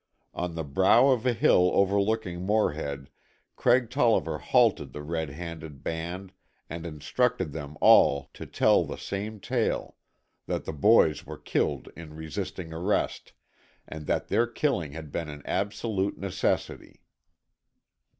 [0.33, 3.11] On the brow of a hill overlooking Morehead
[3.55, 6.33] Craig Tolliver halted the red handed band
[6.67, 9.95] and instructed them all to tell the same tale
[10.47, 13.33] that the boys were killed in resisting arrest,
[13.87, 17.03] and that their killing had been an absolute necessity.